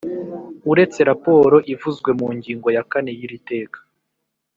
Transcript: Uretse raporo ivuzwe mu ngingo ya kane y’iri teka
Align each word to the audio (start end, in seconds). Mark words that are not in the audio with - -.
Uretse 0.71 0.99
raporo 1.09 1.57
ivuzwe 1.73 2.09
mu 2.19 2.27
ngingo 2.37 2.67
ya 2.75 2.83
kane 2.91 3.11
y’iri 3.17 3.39
teka 3.49 3.79